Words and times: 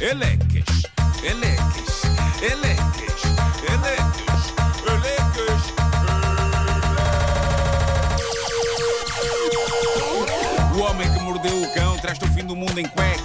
Eleques, 0.00 0.64
eleques, 1.22 2.02
eleques, 2.42 3.22
eleques, 3.62 4.52
eleques. 4.90 5.62
O 10.76 10.80
homem 10.80 11.08
que 11.12 11.20
mordeu 11.20 11.62
o 11.62 11.74
cão 11.74 11.96
traz-te 11.98 12.24
o 12.24 12.28
fim 12.34 12.44
do 12.44 12.56
mundo 12.56 12.76
em 12.76 12.88
cuecas. 12.88 13.24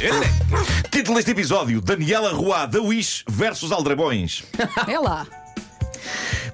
Eleques. 0.00 0.90
Título 0.90 1.18
deste 1.18 1.30
episódio: 1.30 1.80
Daniela 1.80 2.32
Roá 2.32 2.66
da 2.66 2.82
Wish 2.82 3.22
versus 3.28 3.70
Aldrabões. 3.70 4.42
É 4.88 4.98
lá. 4.98 5.24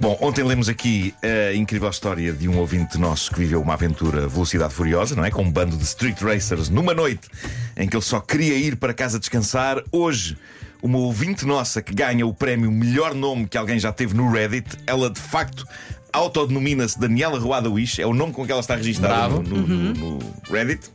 Bom, 0.00 0.16
ontem 0.22 0.42
lemos 0.42 0.68
aqui 0.68 1.14
a 1.22 1.54
incrível 1.54 1.90
história 1.90 2.32
de 2.32 2.48
um 2.48 2.56
ouvinte 2.58 2.96
nosso 2.96 3.30
que 3.30 3.38
viveu 3.40 3.60
uma 3.60 3.74
aventura 3.74 4.26
velocidade 4.26 4.72
furiosa, 4.72 5.14
não 5.14 5.24
é? 5.24 5.30
Com 5.30 5.42
um 5.42 5.50
bando 5.50 5.76
de 5.76 5.84
street 5.84 6.22
racers 6.22 6.70
numa 6.70 6.94
noite 6.94 7.28
em 7.76 7.86
que 7.86 7.94
ele 7.94 8.02
só 8.02 8.18
queria 8.18 8.54
ir 8.56 8.76
para 8.76 8.94
casa 8.94 9.18
descansar. 9.18 9.82
Hoje, 9.92 10.38
uma 10.82 10.96
ouvinte 10.96 11.44
nossa 11.44 11.82
que 11.82 11.94
ganha 11.94 12.26
o 12.26 12.32
prémio 12.32 12.72
melhor 12.72 13.14
nome 13.14 13.46
que 13.46 13.58
alguém 13.58 13.78
já 13.78 13.92
teve 13.92 14.14
no 14.14 14.30
Reddit, 14.32 14.70
ela 14.86 15.10
de 15.10 15.20
facto 15.20 15.66
autodenomina-se 16.10 16.98
Daniela 16.98 17.38
Roada 17.38 17.68
Wish, 17.68 18.00
é 18.00 18.06
o 18.06 18.14
nome 18.14 18.32
com 18.32 18.46
que 18.46 18.50
ela 18.50 18.62
está 18.62 18.76
registada 18.76 19.28
no, 19.28 19.42
no- 19.42 19.66
no- 19.66 19.94
no 19.94 20.18
Reddit. 20.50 20.90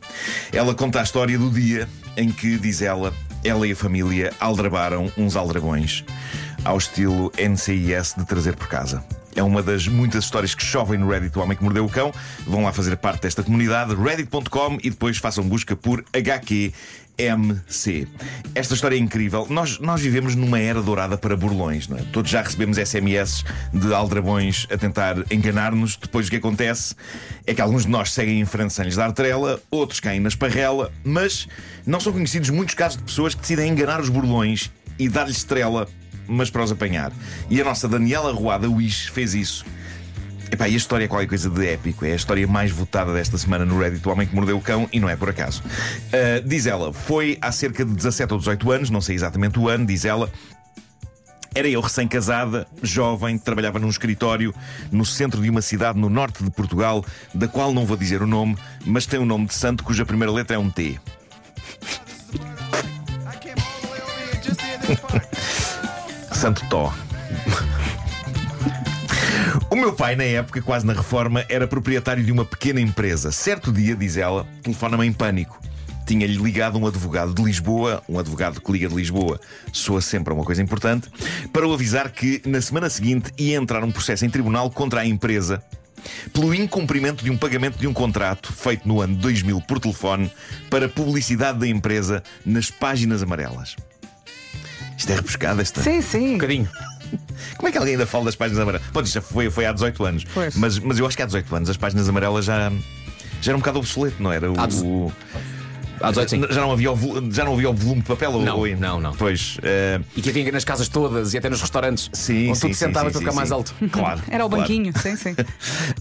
Ela 0.52 0.74
conta 0.74 0.98
a 1.00 1.04
história 1.04 1.38
do 1.38 1.48
dia 1.48 1.88
em 2.16 2.28
que, 2.32 2.58
diz 2.58 2.82
ela, 2.82 3.14
ela 3.44 3.68
e 3.68 3.72
a 3.72 3.76
família 3.76 4.32
aldrabaram 4.40 5.10
uns 5.16 5.36
aldrabões 5.36 6.04
ao 6.66 6.78
estilo 6.78 7.32
NCIS 7.38 8.14
de 8.18 8.24
trazer 8.24 8.56
por 8.56 8.66
casa. 8.66 9.04
É 9.36 9.42
uma 9.42 9.62
das 9.62 9.86
muitas 9.86 10.24
histórias 10.24 10.52
que 10.54 10.64
chovem 10.64 10.98
no 10.98 11.08
Reddit 11.08 11.32
do 11.32 11.40
Homem 11.40 11.56
que 11.56 11.62
Mordeu 11.62 11.84
o 11.84 11.88
Cão. 11.88 12.12
Vão 12.44 12.64
lá 12.64 12.72
fazer 12.72 12.96
parte 12.96 13.22
desta 13.22 13.42
comunidade, 13.42 13.94
reddit.com, 13.94 14.78
e 14.82 14.90
depois 14.90 15.18
façam 15.18 15.44
busca 15.44 15.76
por 15.76 16.04
HQMC. 16.12 18.08
Esta 18.52 18.74
história 18.74 18.96
é 18.96 18.98
incrível. 18.98 19.46
Nós, 19.48 19.78
nós 19.78 20.00
vivemos 20.00 20.34
numa 20.34 20.58
era 20.58 20.82
dourada 20.82 21.16
para 21.16 21.36
burlões, 21.36 21.86
não 21.86 21.98
é? 21.98 22.02
Todos 22.12 22.30
já 22.30 22.42
recebemos 22.42 22.78
SMS 22.78 23.44
de 23.72 23.94
aldrabões 23.94 24.66
a 24.68 24.76
tentar 24.76 25.18
enganar-nos. 25.30 25.96
Depois 25.96 26.26
o 26.26 26.30
que 26.30 26.36
acontece 26.36 26.96
é 27.46 27.54
que 27.54 27.60
alguns 27.60 27.82
de 27.82 27.90
nós 27.90 28.12
seguem 28.12 28.40
em 28.40 28.44
frente 28.44 28.72
sem 28.72 28.86
lhes 28.86 28.96
dar 28.96 29.12
trela, 29.12 29.60
outros 29.70 30.00
caem 30.00 30.18
na 30.18 30.28
esparrela, 30.28 30.90
mas 31.04 31.46
não 31.86 32.00
são 32.00 32.12
conhecidos 32.12 32.50
muitos 32.50 32.74
casos 32.74 32.96
de 32.98 33.04
pessoas 33.04 33.36
que 33.36 33.42
decidem 33.42 33.70
enganar 33.70 34.00
os 34.00 34.08
burlões 34.08 34.72
e 34.98 35.08
dar-lhes 35.08 35.44
trela 35.44 35.86
mas 36.26 36.50
para 36.50 36.62
os 36.62 36.72
apanhar. 36.72 37.12
E 37.50 37.60
a 37.60 37.64
nossa 37.64 37.88
Daniela 37.88 38.32
Ruada 38.32 38.68
Wish 38.68 39.10
fez 39.10 39.34
isso. 39.34 39.64
Epá, 40.50 40.68
e 40.68 40.74
a 40.74 40.76
história 40.76 41.04
é 41.04 41.08
qualquer 41.08 41.26
coisa 41.26 41.50
de 41.50 41.66
épico. 41.66 42.04
É 42.04 42.12
a 42.12 42.16
história 42.16 42.46
mais 42.46 42.70
votada 42.70 43.12
desta 43.12 43.36
semana 43.36 43.64
no 43.64 43.78
Reddit 43.78 44.02
do 44.02 44.10
Homem 44.10 44.26
que 44.26 44.34
Mordeu 44.34 44.56
o 44.56 44.60
Cão 44.60 44.88
e 44.92 45.00
não 45.00 45.08
é 45.08 45.16
por 45.16 45.28
acaso. 45.28 45.62
Ah, 46.12 46.40
diz 46.44 46.66
ela, 46.66 46.92
foi 46.92 47.38
há 47.40 47.50
cerca 47.50 47.84
de 47.84 47.92
17 47.92 48.32
ou 48.32 48.38
18 48.38 48.70
anos, 48.70 48.90
não 48.90 49.00
sei 49.00 49.16
exatamente 49.16 49.58
o 49.58 49.68
ano, 49.68 49.84
diz 49.86 50.04
ela. 50.04 50.30
Era 51.54 51.68
eu 51.68 51.80
recém-casada, 51.80 52.66
jovem, 52.82 53.38
trabalhava 53.38 53.78
num 53.78 53.88
escritório 53.88 54.54
no 54.92 55.06
centro 55.06 55.40
de 55.40 55.48
uma 55.48 55.62
cidade 55.62 55.98
no 55.98 56.10
norte 56.10 56.44
de 56.44 56.50
Portugal, 56.50 57.02
da 57.34 57.48
qual 57.48 57.72
não 57.72 57.86
vou 57.86 57.96
dizer 57.96 58.20
o 58.20 58.26
nome, 58.26 58.56
mas 58.84 59.06
tem 59.06 59.18
um 59.18 59.24
nome 59.24 59.46
de 59.46 59.54
santo 59.54 59.82
cuja 59.82 60.04
primeira 60.04 60.30
letra 60.30 60.56
é 60.56 60.58
um 60.58 60.68
T. 60.68 61.00
Santo 66.36 66.62
Tó. 66.68 66.92
O 69.70 69.74
meu 69.74 69.92
pai, 69.92 70.14
na 70.14 70.24
época, 70.24 70.60
quase 70.62 70.86
na 70.86 70.92
reforma, 70.92 71.44
era 71.48 71.66
proprietário 71.66 72.22
de 72.22 72.30
uma 72.30 72.44
pequena 72.44 72.80
empresa. 72.80 73.32
Certo 73.32 73.72
dia, 73.72 73.96
diz 73.96 74.16
ela, 74.16 74.46
telefona-me 74.62 75.06
em 75.06 75.12
pânico. 75.12 75.58
Tinha-lhe 76.06 76.36
ligado 76.36 76.78
um 76.78 76.86
advogado 76.86 77.34
de 77.34 77.42
Lisboa, 77.42 78.02
um 78.08 78.18
advogado 78.18 78.60
que 78.60 78.70
liga 78.70 78.88
de 78.88 78.94
Lisboa, 78.94 79.40
soa 79.72 80.00
sempre 80.00 80.32
uma 80.32 80.44
coisa 80.44 80.62
importante, 80.62 81.10
para 81.52 81.66
o 81.66 81.72
avisar 81.72 82.10
que 82.10 82.40
na 82.46 82.60
semana 82.60 82.88
seguinte 82.88 83.32
ia 83.38 83.56
entrar 83.56 83.82
um 83.82 83.90
processo 83.90 84.24
em 84.24 84.30
tribunal 84.30 84.70
contra 84.70 85.00
a 85.00 85.06
empresa 85.06 85.62
pelo 86.32 86.54
incumprimento 86.54 87.24
de 87.24 87.30
um 87.30 87.36
pagamento 87.36 87.78
de 87.78 87.86
um 87.86 87.92
contrato 87.92 88.52
feito 88.52 88.86
no 88.86 89.00
ano 89.00 89.16
2000 89.16 89.60
por 89.62 89.80
telefone 89.80 90.30
para 90.70 90.88
publicidade 90.88 91.58
da 91.58 91.66
empresa 91.66 92.22
nas 92.44 92.70
páginas 92.70 93.22
amarelas. 93.22 93.74
Isto 94.96 95.12
é 95.12 95.16
repescada 95.16 95.62
esta. 95.62 95.82
Sim, 95.82 96.00
sim. 96.02 96.30
Um 96.30 96.32
bocadinho. 96.34 96.68
Como 97.56 97.68
é 97.68 97.72
que 97.72 97.78
alguém 97.78 97.94
ainda 97.94 98.06
fala 98.06 98.24
das 98.24 98.34
páginas 98.36 98.60
amarelas? 98.60 98.86
Pode, 98.92 99.06
isto 99.08 99.14
já 99.16 99.20
foi, 99.22 99.50
foi 99.50 99.66
há 99.66 99.72
18 99.72 100.04
anos. 100.04 100.24
Pois. 100.32 100.56
Mas, 100.56 100.78
mas 100.78 100.98
eu 100.98 101.06
acho 101.06 101.16
que 101.16 101.22
há 101.22 101.26
18 101.26 101.54
anos 101.54 101.70
as 101.70 101.76
páginas 101.76 102.08
amarelas 102.08 102.44
já, 102.44 102.70
já 103.40 103.50
era 103.52 103.56
um 103.56 103.60
bocado 103.60 103.78
obsoleto, 103.78 104.22
não 104.22 104.32
era? 104.32 104.50
O, 104.50 104.54
o- 104.84 105.12
Há 106.00 106.10
18 106.10 106.28
sim. 106.30 106.42
já, 106.50 106.60
não 106.60 106.72
havia 106.72 106.90
o, 106.92 106.96
vo- 106.96 107.30
já 107.32 107.44
não 107.44 107.54
havia 107.54 107.70
o 107.70 107.74
volume 107.74 108.00
de 108.02 108.06
papel? 108.06 108.32
ou- 108.32 108.42
Não, 108.42 108.58
ou- 108.58 108.76
não, 108.76 109.00
não. 109.00 109.12
Pois. 109.14 109.56
eh, 109.62 110.00
E 110.16 110.22
que 110.22 110.30
havia 110.30 110.50
nas 110.52 110.64
casas 110.64 110.88
todas 110.88 111.34
e 111.34 111.38
até 111.38 111.48
nos 111.48 111.60
restaurantes. 111.60 112.10
sim, 112.12 112.48
onde 112.50 112.58
sim, 112.58 112.68
tu 112.68 112.72
te 112.72 112.76
sentavas 112.76 113.12
sim, 113.12 113.18
para 113.18 113.20
ficar 113.30 113.34
mais 113.36 113.50
alto. 113.52 113.74
Claro. 113.90 114.20
Era 114.28 114.44
o 114.44 114.48
claro. 114.48 114.62
banquinho, 114.62 114.92
sim, 115.00 115.16
sim. 115.16 115.34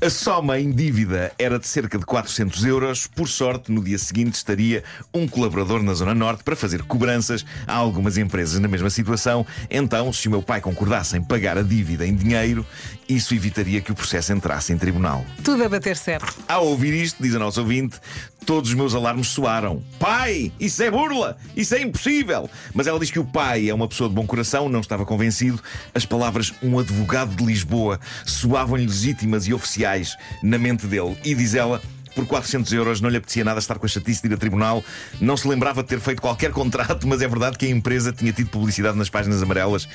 A 0.02 0.10
soma 0.10 0.60
em 0.60 0.72
dívida 0.72 1.32
era 1.40 1.58
de 1.60 1.68
cerca 1.68 1.98
de 1.98 2.06
400 2.06 2.66
euros. 2.66 3.08
Por 3.08 3.28
sorte, 3.30 3.72
no 3.72 3.84
dia 3.84 3.98
seguinte 3.98 4.36
estaria 4.36 4.84
um 5.14 5.28
colaborador 5.28 5.82
na 5.84 5.94
Zona 5.94 6.14
Norte 6.14 6.44
para 6.44 6.56
fazer 6.56 6.84
cobranças 6.84 7.46
a 7.68 7.74
algumas 7.76 8.18
empresas 8.18 8.60
na 8.60 8.68
mesma 8.68 8.90
situação. 8.90 9.46
Então, 9.70 10.12
se 10.12 10.28
o 10.28 10.32
meu 10.32 10.42
pai 10.42 10.60
concordasse 10.62 11.18
em 11.18 11.24
pagar 11.24 11.58
a 11.58 11.62
dívida 11.64 12.06
em 12.06 12.16
dinheiro, 12.16 12.66
isso 13.08 13.34
evitaria 13.34 13.82
que 13.82 13.92
o 13.92 13.96
processo 13.96 14.34
entrasse 14.34 14.74
em 14.74 14.78
tribunal. 14.78 15.24
Tudo 15.44 15.64
a 15.64 15.70
bater 15.70 15.96
certo. 15.96 16.34
Ao 16.48 16.66
ouvir 16.66 16.94
isto, 16.94 17.22
diz 17.22 17.36
a 17.36 17.40
nossa 17.40 17.62
ouvinte, 17.62 17.98
todos 18.46 18.70
os 18.70 18.76
meus 18.76 18.94
alarmes 18.96 19.28
soaram. 19.28 19.82
Pai, 20.00 20.52
isso 20.60 20.84
é 20.84 20.92
burla! 20.92 21.38
Isso 21.56 21.74
é 21.74 21.82
impossível! 21.82 22.50
Mas 22.74 22.86
ela 22.86 23.00
diz 23.00 23.10
que 23.10 23.20
o 23.20 23.26
pai 23.26 23.70
é 23.70 23.74
uma 23.74 23.88
pessoa 23.88 24.10
de 24.10 24.16
bom 24.16 24.26
coração, 24.28 24.68
não 24.68 24.82
estava 24.82 25.06
convencido. 25.06 25.62
As 25.94 26.06
palavras 26.06 26.54
um 26.62 26.78
advogado 26.78 27.36
de 27.36 27.44
Lisboa 27.46 28.00
soavam-lhe 28.26 28.86
legítimas 28.86 29.48
e 29.48 29.54
oficiais 29.54 30.18
na 30.44 30.58
mente 30.58 30.86
dele. 30.86 31.18
E 31.24 31.34
diz 31.34 31.56
ela. 31.56 31.82
Por 32.14 32.26
400 32.26 32.72
euros 32.72 33.02
não 33.02 33.10
lhe 33.10 33.18
apetecia 33.18 33.44
nada 33.44 33.60
estar 33.60 33.78
com 33.78 33.86
a 33.86 33.90
chatice 33.90 34.22
de 34.22 34.30
ir 34.30 34.34
a 34.36 34.38
tribunal. 34.38 34.82
Não 35.20 35.36
se 35.36 35.46
lembrava 35.50 35.84
de 35.84 35.90
ter 35.90 36.00
feito 36.00 36.22
qualquer 36.22 36.52
contrato, 36.52 37.06
mas 37.06 37.22
é 37.22 37.28
verdade 37.28 37.58
que 37.58 37.66
a 37.66 37.70
empresa 37.70 38.14
tinha 38.14 38.32
tido 38.32 38.50
publicidade 38.50 38.98
nas 38.98 39.10
páginas 39.10 39.44
amarelas. 39.44 39.86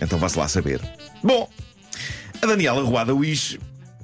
Então 0.00 0.18
vá-se 0.18 0.38
lá 0.38 0.48
saber. 0.48 0.80
Bom, 1.22 1.46
a 2.40 2.46
Daniela 2.46 2.82
Ruada 2.82 3.14
Wish 3.14 3.60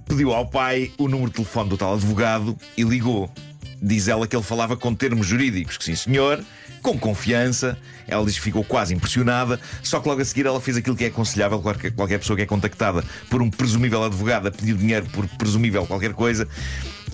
pediu 0.07 0.35
ao 0.35 0.47
pai 0.47 0.93
o 0.99 1.09
número 1.09 1.31
de 1.31 1.37
telefone 1.37 1.71
do 1.71 1.79
tal 1.79 1.95
advogado 1.95 2.59
e 2.77 2.83
ligou. 2.83 3.33
Diz 3.83 4.07
ela 4.07 4.29
que 4.29 4.37
ele 4.37 4.45
falava 4.45 4.77
com 4.77 4.95
termos 4.95 5.27
jurídicos, 5.27 5.77
que 5.77 5.85
sim 5.85 5.97
senhor, 5.97 6.45
com 6.81 6.97
confiança. 6.97 7.77
Ela 8.07 8.25
diz 8.25 8.37
que 8.37 8.43
ficou 8.43 8.63
quase 8.63 8.95
impressionada, 8.95 9.59
só 9.83 9.99
que 9.99 10.09
logo 10.09 10.21
a 10.21 10.25
seguir 10.25 10.47
ela 10.47 10.61
fez 10.61 10.77
aquilo 10.77 10.95
que 10.95 11.05
é 11.05 11.09
aconselhável 11.09 11.61
qualquer, 11.61 12.19
pessoa 12.19 12.37
que 12.37 12.43
é 12.43 12.47
contactada 12.47 13.03
por 13.29 13.43
um 13.43 13.51
presumível 13.51 14.05
advogado 14.05 14.47
a 14.47 14.51
pedir 14.51 14.77
dinheiro 14.77 15.07
por 15.07 15.27
presumível 15.27 15.85
qualquer 15.87 16.13
coisa. 16.13 16.47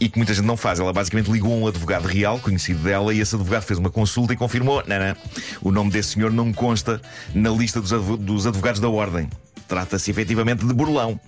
E 0.01 0.09
que 0.09 0.17
muita 0.17 0.33
gente 0.33 0.45
não 0.45 0.57
faz. 0.57 0.79
Ela 0.79 0.93
basicamente 0.93 1.31
ligou 1.31 1.53
a 1.53 1.57
um 1.57 1.67
advogado 1.67 2.07
real, 2.07 2.39
conhecido 2.39 2.81
dela, 2.85 3.13
e 3.13 3.21
esse 3.21 3.35
advogado 3.35 3.63
fez 3.63 3.79
uma 3.79 3.91
consulta 3.91 4.33
e 4.33 4.37
confirmou: 4.37 4.83
não, 4.87 4.99
não, 4.99 5.17
o 5.63 5.73
nome 5.73 5.91
desse 5.91 6.11
senhor 6.11 6.31
não 6.31 6.53
consta 6.53 7.01
na 7.35 7.51
lista 7.51 7.81
dos 7.81 8.47
advogados 8.47 8.81
da 8.81 8.89
ordem. 8.89 9.29
Trata-se 9.69 10.11
efetivamente 10.11 10.67
de 10.67 10.73
burlão. 10.73 11.21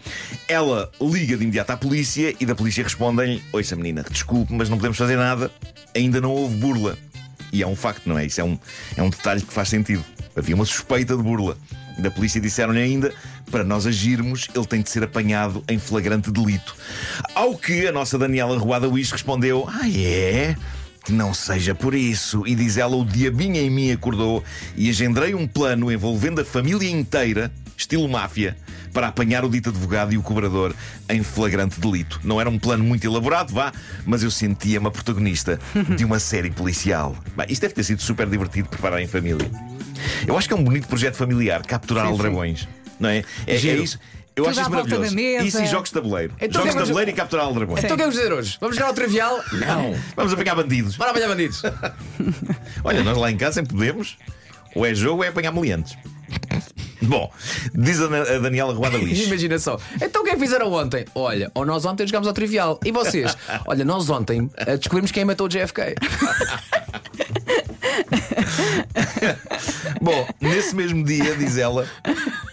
Ela 0.49 0.91
liga 1.01 1.37
de 1.37 1.45
imediato 1.45 1.73
à 1.73 1.77
polícia 1.77 2.35
e 2.41 2.47
da 2.47 2.55
polícia 2.55 2.83
respondem-lhe: 2.83 3.43
Ouça, 3.53 3.77
menina, 3.77 4.05
desculpe, 4.11 4.53
mas 4.55 4.71
não 4.71 4.79
podemos 4.79 4.97
fazer 4.97 5.17
nada, 5.17 5.51
ainda 5.95 6.21
não 6.21 6.31
houve 6.31 6.57
burla. 6.57 6.97
E 7.53 7.63
é 7.63 7.67
um 7.67 7.77
facto, 7.77 8.09
não 8.09 8.19
é? 8.19 8.25
Isso 8.25 8.41
é 8.41 8.45
um, 8.45 8.59
é 8.97 9.03
um 9.03 9.11
detalhe 9.11 9.43
que 9.43 9.53
faz 9.53 9.69
sentido. 9.69 10.05
Havia 10.35 10.55
uma 10.55 10.65
suspeita 10.65 11.17
de 11.17 11.23
burla. 11.23 11.57
Da 11.99 12.11
polícia 12.11 12.41
disseram-lhe 12.41 12.81
ainda: 12.81 13.13
para 13.51 13.65
nós 13.65 13.87
agirmos, 13.87 14.49
ele 14.55 14.67
tem 14.67 14.81
de 14.81 14.89
ser 14.89 15.03
apanhado 15.03 15.63
em 15.69 15.79
flagrante 15.79 16.31
delito. 16.31 16.75
Ao 17.35 17.57
que 17.57 17.87
a 17.87 17.93
nossa 17.93 18.17
Daniela 18.17 18.57
Ruada 18.57 18.89
Wish 18.89 19.13
respondeu: 19.13 19.69
Ah, 19.69 19.89
é? 19.89 20.57
Que 21.05 21.13
não 21.13 21.35
seja 21.35 21.75
por 21.75 21.95
isso. 21.95 22.47
E 22.47 22.55
diz 22.55 22.77
ela: 22.77 22.97
o 22.97 23.05
diabinho 23.05 23.57
em 23.57 23.69
mim 23.69 23.91
acordou 23.91 24.43
e 24.77 24.89
agendrei 24.89 25.35
um 25.35 25.47
plano 25.47 25.91
envolvendo 25.91 26.41
a 26.41 26.45
família 26.45 26.89
inteira, 26.89 27.53
estilo 27.81 28.09
máfia, 28.09 28.57
para 28.93 29.09
apanhar 29.09 29.45
o 29.45 29.49
dito 29.49 29.71
advogado 29.71 30.13
e 30.13 30.19
o 30.19 30.23
cobrador 30.23 30.75
em 31.09 31.23
flagrante 31.23 31.81
delito. 31.81 32.21
Não 32.23 32.41
era 32.41 32.49
um 32.49 32.59
plano 32.59 32.85
muito 32.85 33.05
elaborado, 33.05 33.53
vá, 33.53 33.73
mas 34.05 34.23
eu 34.23 34.31
sentia-me 34.31 34.87
a 34.87 34.91
protagonista 34.91 35.59
de 35.97 36.05
uma 36.05 36.19
série 36.19 36.51
policial. 36.51 37.17
Bem, 37.37 37.47
isto 37.49 37.63
deve 37.63 37.75
ter 37.75 37.85
sido 37.85 38.03
super 38.03 38.27
divertido 38.29 38.69
preparar 38.69 39.01
em 39.01 39.07
família. 39.07 39.51
Eu 40.27 40.37
acho 40.37 40.49
que 40.49 40.55
é 40.55 40.57
um 40.57 40.65
bonito 40.65 40.87
projeto 40.89 41.15
familiar, 41.15 41.63
capturar 41.63 42.05
Sim, 42.05 42.11
sim. 42.11 42.17
aldrabões. 42.17 42.69
Não 42.99 43.09
é? 43.09 43.19
É, 43.47 43.55
é 43.55 43.57
isso. 43.57 43.99
Eu 44.37 44.45
Tudo 44.45 44.51
acho 44.53 44.61
isso 44.61 44.71
maravilhoso. 44.71 45.19
Isso 45.47 45.63
e 45.63 45.67
jogos 45.67 45.89
de 45.89 45.95
tabuleiro. 45.95 46.35
Então 46.41 46.63
jogos 46.63 46.75
de 46.75 46.81
tabuleiro 46.81 47.11
e 47.11 47.15
capturar 47.15 47.47
aldrabões. 47.47 47.85
Então 47.85 47.95
o 47.95 47.97
que 47.97 48.03
vamos 48.03 48.17
dizer 48.17 48.33
hoje? 48.33 48.57
Vamos 48.61 48.77
jogar 48.77 48.89
ao 48.89 48.95
trivial? 48.95 49.41
Não. 49.53 49.95
Vamos 50.17 50.33
apanhar 50.33 50.55
bandidos. 50.55 50.97
Bora 50.97 51.11
apanhar 51.11 51.29
bandidos. 51.29 51.63
Olha, 52.85 53.03
nós 53.03 53.17
lá 53.19 53.31
em 53.31 53.37
casa 53.37 53.55
sempre 53.55 53.75
podemos. 53.75 54.17
Ou 54.75 54.87
é 54.87 54.95
jogo 54.95 55.19
ou 55.19 55.25
é 55.25 55.29
apanhar 55.29 55.53
meliantes. 55.53 55.97
Bom, 57.03 57.31
diz 57.75 58.01
a 58.01 58.07
Daniela 58.39 58.73
Ruada 58.73 58.97
Lix. 58.99 59.27
Imagina 59.27 59.59
só. 59.59 59.79
Então 60.01 60.23
o 60.23 60.25
que 60.25 60.31
é 60.31 60.35
que 60.35 60.41
fizeram 60.41 60.73
ontem? 60.73 61.05
Olha, 61.15 61.51
ou 61.55 61.65
nós 61.65 61.85
ontem 61.85 62.07
jogámos 62.07 62.29
ao 62.29 62.35
trivial. 62.35 62.79
E 62.85 62.93
vocês? 62.93 63.37
Olha, 63.67 63.85
nós 63.85 64.09
ontem 64.11 64.51
eh, 64.57 64.77
descobrimos 64.77 65.11
quem 65.11 65.25
matou 65.25 65.47
o 65.47 65.49
JFK. 65.49 65.95
Bom, 70.01 70.27
nesse 70.41 70.75
mesmo 70.75 71.05
dia, 71.05 71.37
diz 71.37 71.57
ela, 71.57 71.87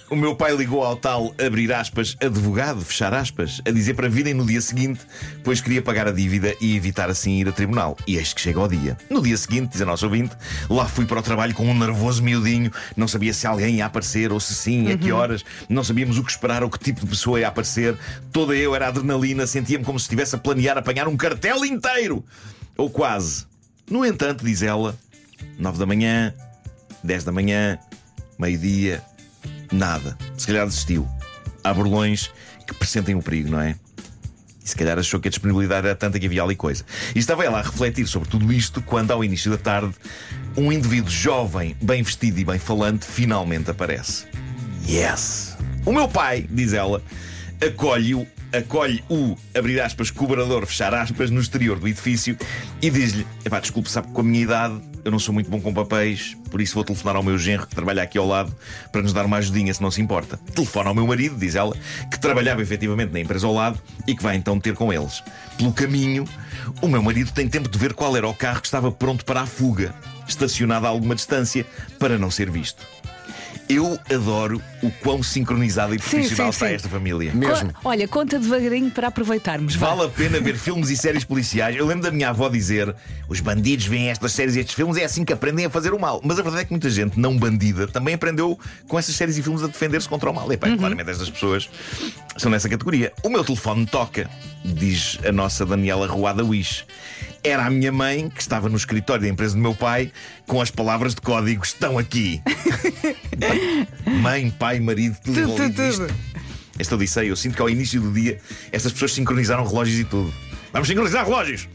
o 0.09 0.15
meu 0.15 0.36
pai 0.36 0.56
ligou 0.56 0.83
ao 0.83 0.95
tal 0.95 1.33
abrir 1.44 1.71
aspas, 1.74 2.15
advogado, 2.21 2.81
fechar 2.81 3.13
aspas, 3.13 3.62
a 3.65 3.71
dizer 3.71 3.94
para 3.94 4.07
virem 4.07 4.33
no 4.33 4.45
dia 4.45 4.62
seguinte, 4.62 5.01
pois 5.44 5.59
queria 5.59 5.81
pagar 5.81 6.07
a 6.07 6.12
dívida 6.12 6.56
e 6.62 6.75
evitar 6.75 7.09
assim 7.09 7.39
ir 7.39 7.50
a 7.50 7.51
tribunal. 7.51 7.98
E 8.07 8.15
eis 8.15 8.33
que 8.33 8.39
chega 8.39 8.59
ao 8.59 8.68
dia. 8.68 8.98
No 9.09 9.21
dia 9.21 9.36
seguinte, 9.38 9.71
diz 9.71 9.81
a 9.81 9.86
nossa 9.86 10.06
ouvinte, 10.06 10.36
lá 10.69 10.86
fui 10.86 11.06
para 11.06 11.19
o 11.19 11.24
trabalho 11.24 11.54
com 11.54 11.65
um 11.65 11.77
nervoso 11.77 12.24
miudinho, 12.24 12.71
não 12.95 13.07
sabia 13.07 13.33
se 13.33 13.45
alguém 13.45 13.75
ia 13.75 13.86
aparecer 13.86 14.31
ou 14.31 14.39
se 14.39 14.56
sim, 14.56 14.92
a 14.92 14.98
que 14.98 15.12
horas, 15.12 15.44
não 15.68 15.83
sabíamos 15.83 16.18
o 16.18 16.24
que 16.24 16.31
esperar 16.31 16.63
ou 16.63 16.69
que 16.69 16.80
tipo 16.80 17.01
de 17.01 17.07
pessoa 17.07 17.39
ia 17.39 17.48
aparecer. 17.48 17.98
Toda 18.31 18.56
eu 18.56 18.74
era 18.74 18.88
adrenalina, 18.88 19.45
sentia-me 19.45 19.83
como 19.83 20.00
se 20.00 20.06
estivesse 20.06 20.36
a 20.36 20.38
planear 20.38 20.77
apanhar 20.77 21.07
um 21.07 21.18
cartel 21.18 21.65
inteiro. 21.65 22.24
Ou 22.77 22.89
quase. 22.89 23.45
No 23.89 24.06
entanto, 24.06 24.45
diz 24.45 24.62
ela, 24.62 24.98
9 25.57 25.77
da 25.80 25.86
manhã, 25.86 26.33
10 27.04 27.24
da 27.24 27.31
manhã, 27.31 27.80
meio-dia, 28.38 29.04
nada. 29.72 30.18
Se 30.38 30.48
calhar 30.48 30.66
desistiu. 30.66 31.08
Há 31.64 31.74
burlões 31.74 32.31
que 32.66 32.74
pressentem 32.74 33.16
o 33.16 33.22
perigo, 33.22 33.50
não 33.50 33.60
é? 33.60 33.75
E 34.64 34.69
se 34.69 34.75
calhar 34.75 34.98
achou 35.00 35.19
que 35.19 35.28
a 35.28 35.31
disponibilidade 35.31 35.88
era 35.88 35.96
tanta 35.96 36.19
que 36.19 36.25
havia 36.25 36.44
ali 36.44 36.56
coisa. 36.56 36.86
E 37.16 37.19
estava 37.19 37.44
ela 37.44 37.60
a 37.60 37.62
refletir 37.62 38.08
sobre 38.08 38.30
tudo 38.30 38.52
isto 38.52 38.81
quando, 38.81 39.12
ao 39.12 39.24
início 39.24 39.50
da 39.52 39.58
tarde, 39.58 39.94
um 40.56 40.72
indivíduo 40.72 41.10
jovem, 41.10 41.75
bem 41.81 42.04
vestido 42.04 42.40
e 42.40 42.46
bem 42.46 42.60
falante, 42.60 43.06
finalmente 43.06 43.72
aparece. 43.72 44.25
Yes! 44.88 45.58
O 45.86 45.92
meu 45.92 46.08
pai, 46.08 46.46
diz 46.50 46.74
ela, 46.74 47.02
acolhe-o 47.66 48.28
acolhe 48.52 49.04
o, 49.10 49.36
abrir 49.54 49.81
aspas, 49.81 50.12
cobrador, 50.12 50.66
fechar 50.66 50.94
aspas, 50.94 51.30
no 51.30 51.40
exterior 51.40 51.80
do 51.80 51.88
edifício 51.88 52.38
e 52.81 52.90
diz-lhe: 52.90 53.25
Epá, 53.44 53.60
desculpe, 53.60 53.90
sabe 53.90 54.08
que 54.08 54.14
com 54.14 54.22
a 54.22 54.24
minha 54.24 54.44
idade 54.44 54.81
eu 55.07 55.12
não 55.12 55.19
sou 55.19 55.33
muito 55.33 55.50
bom 55.50 55.62
com 55.62 55.74
papéis, 55.74 56.36
por 56.51 56.59
isso 56.59 56.75
vou 56.75 56.83
telefonar 56.83 57.15
ao 57.15 57.24
meu 57.24 57.38
genro 57.38 57.65
que 57.65 57.74
trabalha 57.74 58.04
aqui 58.04 58.18
ao 58.18 58.27
lado 58.27 58.54
para 58.92 59.01
nos 59.01 59.13
dar 59.13 59.25
uma 59.25 59.38
ajudinha, 59.38 59.74
se 59.74 59.81
não 59.81 59.89
se 59.89 60.01
importa. 60.01 60.36
Telefona 60.54 60.89
ao 60.89 60.95
meu 60.95 61.07
marido, 61.07 61.38
diz 61.38 61.56
ela, 61.56 61.74
que 62.12 62.19
trabalhava 62.19 62.62
efetivamente 62.62 63.13
na 63.13 63.21
empresa 63.21 63.48
ao 63.48 63.54
lado 63.54 63.80
e 64.06 64.13
que 64.13 64.21
vai 64.21 64.36
então 64.36 64.59
ter 64.59 64.75
com 64.75 64.92
eles. 64.92 65.24
Pelo 65.57 65.71
caminho, 65.71 66.25
o 66.81 66.89
meu 66.89 67.01
marido 67.01 67.31
tem 67.31 67.48
tempo 67.48 67.69
de 67.69 67.77
ver 67.77 67.94
qual 67.94 68.18
era 68.18 68.27
o 68.27 68.33
carro 68.33 68.59
que 68.59 68.68
estava 68.68 68.92
pronto 68.92 69.24
para 69.24 69.39
a 69.39 69.45
fuga, 69.45 69.95
estacionado 70.27 70.86
a 70.86 70.89
alguma 70.89 71.15
distância, 71.15 71.65
para 71.98 72.18
não 72.18 72.30
ser 72.30 72.51
visto. 72.51 72.86
Eu 73.69 74.00
adoro 74.14 74.62
o 74.81 74.90
quão 75.04 75.22
sincronizado 75.22 75.94
e 75.94 75.98
profissional 75.98 76.52
sim, 76.54 76.56
está 76.58 76.68
sim. 76.68 76.74
esta 76.75 76.88
família. 76.88 77.34
Mesmo. 77.34 77.74
Co- 77.74 77.90
Olha, 77.90 78.08
conta 78.08 78.40
devagarinho 78.40 78.90
para 78.92 79.08
aproveitarmos. 79.08 79.75
vá. 79.75 79.88
Vale 79.94 80.08
a 80.08 80.10
pena 80.10 80.40
ver 80.40 80.56
filmes 80.58 80.90
e 80.90 80.96
séries 80.96 81.24
policiais. 81.25 81.75
Eu 81.75 81.86
lembro 81.86 82.04
da 82.04 82.12
minha 82.12 82.30
avó 82.30 82.48
dizer: 82.48 82.96
os 83.28 83.40
bandidos 83.42 83.86
veem 83.86 84.10
estas 84.10 84.31
séries 84.31 84.56
e 84.56 84.60
estes 84.60 84.74
filmes, 84.75 84.96
é 84.98 85.04
assim 85.04 85.25
que 85.25 85.34
aprendem 85.34 85.66
a 85.66 85.69
fazer 85.69 85.94
o 85.94 86.00
mal. 86.00 86.22
Mas 86.24 86.40
a 86.40 86.42
verdade 86.44 86.62
é 86.62 86.66
que 86.66 86.72
muita 86.72 86.90
gente 86.90 87.19
não 87.19 87.38
bandida 87.38 87.88
também 87.88 88.14
aprendeu 88.14 88.58
com 88.88 88.98
essas 88.98 89.16
séries 89.16 89.38
e 89.38 89.44
filmes 89.44 89.62
a 89.64 89.68
defender-se 89.68 90.08
contra 90.08 90.30
o 90.30 90.34
mal. 90.34 90.52
E 90.52 90.56
pá, 90.58 90.68
claramente 90.78 91.10
estas 91.10 91.30
pessoas 91.30 91.69
são 92.38 92.50
nessa 92.50 92.69
categoria. 92.69 93.12
O 93.24 93.30
meu 93.30 93.44
telefone 93.44 93.86
toca, 93.86 94.30
diz 94.74 95.19
a 95.28 95.31
nossa 95.31 95.66
Daniela 95.66 96.08
Ruada 96.08 96.44
Wish. 96.44 96.86
Era 97.44 97.66
a 97.66 97.69
minha 97.69 97.92
mãe 97.92 98.30
que 98.30 98.42
estava 98.42 98.68
no 98.68 98.75
escritório 98.75 99.22
da 99.22 99.30
empresa 99.30 99.56
do 99.56 99.62
meu 99.62 99.74
pai 99.74 100.12
com 100.46 100.62
as 100.62 100.69
palavras 100.69 101.16
de 101.16 101.22
código: 101.22 101.64
estão 101.64 101.98
aqui. 101.98 102.42
mãe, 104.22 104.50
pai, 104.52 104.80
marido, 104.80 105.18
tudo, 105.24 105.56
Tudo, 105.56 105.74
tudo. 105.74 106.08
Esta 106.80 106.96
odisseia, 106.96 107.28
eu 107.28 107.36
sinto 107.36 107.56
que 107.56 107.62
ao 107.62 107.69
início 107.69 108.00
do 108.00 108.12
dia 108.12 108.40
estas 108.72 108.92
pessoas 108.92 109.14
sincronizaram 109.14 109.66
relógios 109.66 110.00
e 110.00 110.04
tudo. 110.04 110.34
Vamos 110.78 110.90
sincronizar 110.90 111.26
relógios! 111.26 111.68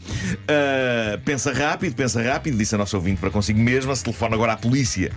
Ah, 0.47 1.19
pensa 1.25 1.51
rápido, 1.51 1.93
pensa 1.93 2.23
rápido, 2.23 2.57
disse 2.57 2.73
a 2.73 2.77
nossa 2.77 2.95
ouvinte 2.95 3.19
para 3.19 3.29
consigo 3.29 3.59
mesma. 3.59 3.93
Se 3.97 4.01
telefona 4.01 4.33
agora 4.33 4.53
à 4.53 4.57
polícia 4.57 5.11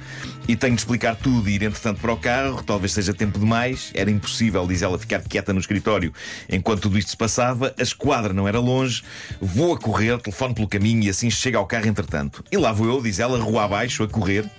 e 0.48 0.56
tenho 0.56 0.74
de 0.74 0.80
explicar 0.80 1.14
tudo 1.14 1.48
e 1.48 1.54
ir 1.54 1.62
entretanto 1.62 2.00
para 2.00 2.12
o 2.12 2.16
carro, 2.16 2.64
talvez 2.64 2.90
seja 2.90 3.14
tempo 3.14 3.38
demais. 3.38 3.92
Era 3.94 4.10
impossível, 4.10 4.66
diz 4.66 4.82
ela, 4.82 4.98
ficar 4.98 5.20
quieta 5.20 5.52
no 5.52 5.60
escritório 5.60 6.12
enquanto 6.48 6.82
tudo 6.82 6.98
isto 6.98 7.12
se 7.12 7.16
passava. 7.16 7.72
A 7.78 7.82
esquadra 7.82 8.32
não 8.32 8.48
era 8.48 8.58
longe. 8.58 9.04
Vou 9.40 9.72
a 9.72 9.78
correr, 9.78 10.18
telefono 10.18 10.52
pelo 10.52 10.66
caminho 10.66 11.04
e 11.04 11.08
assim 11.08 11.30
chega 11.30 11.56
ao 11.56 11.64
carro 11.64 11.86
entretanto. 11.86 12.42
E 12.50 12.56
lá 12.56 12.72
vou 12.72 12.88
eu, 12.88 13.00
diz 13.00 13.20
ela, 13.20 13.38
rua 13.38 13.66
abaixo, 13.66 14.02
a 14.02 14.08
correr, 14.08 14.50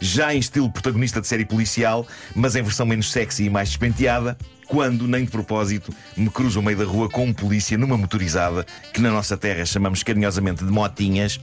já 0.00 0.32
em 0.32 0.38
estilo 0.38 0.70
protagonista 0.70 1.20
de 1.20 1.26
série 1.26 1.44
policial, 1.44 2.06
mas 2.36 2.54
em 2.54 2.62
versão 2.62 2.86
menos 2.86 3.10
sexy 3.10 3.46
e 3.46 3.50
mais 3.50 3.68
despenteada 3.68 4.38
quando, 4.66 5.06
nem 5.06 5.24
de 5.24 5.30
propósito, 5.30 5.92
me 6.16 6.28
cruzo 6.28 6.58
ao 6.58 6.64
meio 6.64 6.78
da 6.78 6.84
rua 6.84 7.08
com 7.08 7.24
um 7.24 7.32
polícia 7.32 7.78
numa 7.78 7.96
motorizada, 7.96 8.66
que 8.92 9.00
na 9.00 9.10
nossa 9.10 9.36
terra 9.36 9.64
chamamos 9.64 10.02
carinhosamente 10.02 10.64
de 10.64 10.70
motinhas, 10.70 11.40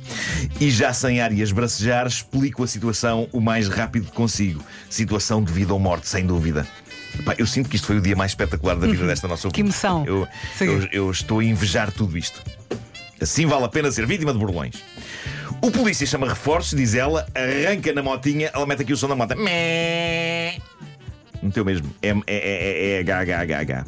e 0.59 0.69
já 0.69 0.93
sem 0.93 1.21
ar 1.21 1.31
e 1.31 1.41
a 1.41 1.43
esbracejar, 1.43 2.07
explico 2.07 2.63
a 2.63 2.67
situação 2.67 3.27
o 3.31 3.39
mais 3.39 3.67
rápido 3.67 4.05
que 4.05 4.11
consigo. 4.11 4.63
Situação 4.89 5.43
de 5.43 5.51
vida 5.51 5.73
ou 5.73 5.79
morte, 5.79 6.07
sem 6.07 6.25
dúvida. 6.25 6.67
Epá, 7.19 7.35
eu 7.37 7.45
sinto 7.45 7.69
que 7.69 7.75
isto 7.75 7.85
foi 7.85 7.97
o 7.97 8.01
dia 8.01 8.15
mais 8.15 8.31
espetacular 8.31 8.75
da 8.75 8.87
vida 8.87 9.05
desta 9.05 9.27
nossa 9.27 9.49
Que 9.49 9.61
emoção. 9.61 10.03
Eu, 10.05 10.27
eu, 10.59 10.87
eu 10.91 11.11
estou 11.11 11.39
a 11.39 11.43
invejar 11.43 11.91
tudo 11.91 12.17
isto. 12.17 12.41
Assim 13.21 13.45
vale 13.45 13.65
a 13.65 13.69
pena 13.69 13.91
ser 13.91 14.05
vítima 14.05 14.33
de 14.33 14.39
burlões. 14.39 14.75
O 15.61 15.71
polícia 15.71 16.05
chama 16.05 16.27
reforços, 16.27 16.77
diz 16.77 16.93
ela, 16.93 17.25
arranca 17.33 17.93
na 17.93 18.03
motinha, 18.03 18.51
ela 18.53 18.65
mete 18.65 18.81
aqui 18.81 18.91
o 18.91 18.97
som 18.97 19.07
da 19.07 19.15
moto. 19.15 19.37
Mé. 19.37 20.22
Meteu 21.44 21.66
mesmo. 21.66 21.94
É, 22.01 22.10
é, 22.10 22.13
é, 22.28 23.01
é. 23.01 23.84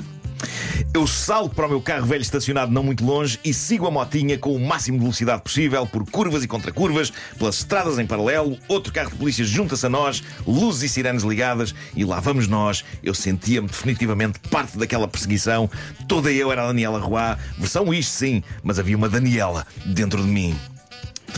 Eu 0.94 1.07
salto 1.07 1.56
para 1.56 1.66
o 1.66 1.69
meu 1.69 1.81
carro 1.81 2.06
velho 2.06 2.22
estacionado 2.22 2.72
não 2.72 2.84
muito 2.84 3.04
longe 3.04 3.40
e 3.44 3.54
sigo 3.54 3.88
a 3.88 3.92
motinha 3.92 4.38
com 4.38 4.56
o 4.56 4.60
máximo 4.60 4.98
de 4.98 5.04
velocidade 5.04 5.42
possível 5.42 5.86
por 5.86 6.10
curvas 6.10 6.44
e 6.44 6.48
contracurvas, 6.48 7.12
pelas 7.38 7.57
estradas 7.57 8.00
em 8.00 8.06
paralelo. 8.06 8.57
Outro 8.68 8.94
carro 8.94 9.12
de 9.12 9.18
polícia 9.18 9.44
junta-se 9.44 9.86
a 9.86 9.90
nós, 9.90 10.24
luzes 10.46 10.84
e 10.84 10.94
sirenes 10.94 11.24
ligadas 11.24 11.74
e 11.96 12.04
lá 12.04 12.19
vamos 12.19 12.48
nós. 12.48 12.84
Eu 13.04 13.13
sentia-me 13.13 13.68
definitivamente 13.68 14.40
parte 14.50 14.78
daquela 14.78 15.07
perseguição. 15.07 15.69
Toda 16.07 16.31
eu 16.31 16.52
era 16.52 16.63
a 16.63 16.68
Daniela 16.68 17.00
Roy, 17.00 17.36
versão 17.57 17.94
isto 17.94 18.12
sim, 18.12 18.44
mas 18.63 18.80
havia 18.80 18.98
uma 18.98 19.10
Daniela 19.10 19.66
dentro 19.86 20.22
de 20.22 20.28
mim. 20.28 20.56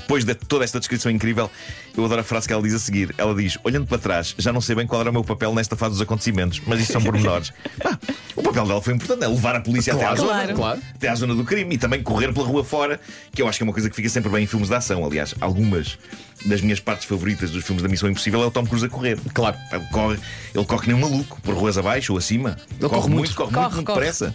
Depois 0.08 0.24
de 0.24 0.34
toda 0.34 0.64
esta 0.64 0.80
descrição 0.80 1.12
incrível, 1.12 1.52
eu 1.98 2.06
adoro 2.06 2.22
a 2.22 2.24
frase 2.24 2.48
que 2.48 2.54
ela 2.54 2.64
diz 2.64 2.74
a 2.74 2.80
seguir. 2.80 3.14
Ela 3.18 3.36
diz: 3.36 3.58
Olhando 3.62 3.86
para 3.86 3.98
trás, 3.98 4.34
já 4.38 4.54
não 4.54 4.62
sei 4.62 4.74
bem 4.74 4.88
qual 4.88 5.02
era 5.02 5.10
o 5.10 5.14
meu 5.14 5.22
papel 5.22 5.54
nesta 5.54 5.76
fase 5.76 5.92
dos 5.96 6.02
acontecimentos, 6.02 6.62
mas 6.66 6.80
isso 6.80 6.94
são 6.94 7.02
pormenores. 7.02 7.52
Pá, 7.84 8.00
o 8.34 8.42
papel 8.42 8.66
dela 8.66 8.82
foi 8.82 8.94
importante, 8.94 9.26
é 9.26 9.28
levar 9.28 9.58
a 9.58 9.60
polícia 9.60 9.92
até 9.94 10.06
à 10.06 10.16
Claro, 10.16 10.22
zona, 10.22 10.34
claro. 10.44 10.56
claro. 10.56 10.82
até 10.96 11.10
à 11.10 11.16
zona 11.16 11.36
do 11.36 11.44
crime 11.44 11.76
e 11.76 11.78
também 11.78 12.02
correr 12.02 12.32
pela 12.32 12.46
rua 12.48 12.64
fora, 12.64 13.02
que 13.34 13.42
eu 13.42 13.50
acho 13.50 13.58
que 13.58 13.64
é 13.64 13.66
uma 13.66 13.74
coisa 13.74 13.90
que 13.90 13.96
fica 13.98 14.08
sempre 14.08 14.30
bem 14.30 14.46
em 14.46 14.48
filmes 14.48 14.70
de 14.70 14.76
ação. 14.76 15.04
Aliás, 15.06 15.36
algumas 15.42 15.98
das 16.46 16.62
minhas 16.62 16.80
partes 16.80 17.06
favoritas 17.06 17.52
dos 17.52 17.66
filmes 17.66 17.84
da 17.84 17.90
Missão 17.90 18.08
Impossível 18.10 18.42
é 18.42 18.46
o 18.46 18.52
Tom 18.52 18.66
Cruise 18.66 18.86
a 18.86 18.90
correr. 18.90 19.20
Claro. 19.34 19.58
Ele 19.74 19.86
corre, 19.92 20.18
ele 20.56 20.66
corre 20.66 20.88
nem 20.88 20.96
um 20.96 21.00
maluco, 21.02 21.38
por 21.42 21.54
ruas 21.54 21.78
abaixo 21.78 22.14
ou 22.14 22.18
acima. 22.18 22.56
Ele 22.80 22.88
corre 22.88 23.10
muito. 23.10 23.36
corre, 23.36 23.52
Corre, 23.52 23.64
muito, 23.66 23.76
muito 23.76 23.86
corre. 23.88 24.00
depressa. 24.00 24.34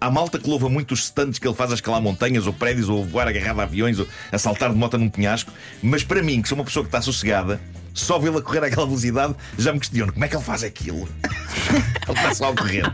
Há 0.00 0.10
malta 0.10 0.38
que 0.38 0.48
louva 0.48 0.68
muito 0.68 0.92
os 0.92 1.06
stunts 1.06 1.38
que 1.38 1.46
ele 1.46 1.54
faz 1.54 1.70
a 1.70 1.74
escalar 1.74 2.00
montanhas 2.00 2.46
ou 2.46 2.52
prédios 2.52 2.88
ou 2.88 3.04
voar 3.04 3.28
agarrado 3.28 3.60
a 3.60 3.62
aviões 3.62 3.98
ou 3.98 4.06
a 4.30 4.38
saltar 4.38 4.70
de 4.70 4.76
moto 4.76 4.98
num 4.98 5.08
penhasco. 5.08 5.52
Mas 5.82 6.04
para 6.04 6.22
mim, 6.22 6.42
que 6.42 6.48
sou 6.48 6.58
uma 6.58 6.64
pessoa 6.64 6.84
que 6.84 6.88
está 6.88 7.00
sossegada, 7.00 7.60
só 7.94 8.18
vê-lo 8.18 8.38
a 8.38 8.42
correr 8.42 8.64
àquela 8.64 8.86
velocidade 8.86 9.34
já 9.56 9.72
me 9.72 9.78
questiono 9.78 10.12
como 10.12 10.24
é 10.24 10.28
que 10.28 10.36
ele 10.36 10.44
faz 10.44 10.64
aquilo. 10.64 11.08
ele 12.08 12.18
está 12.18 12.34
só 12.34 12.50
a 12.50 12.54
correr. 12.54 12.84